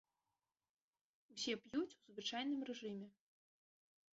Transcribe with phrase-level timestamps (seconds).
[1.35, 3.07] Усе п'юць у звычайным рэжыме.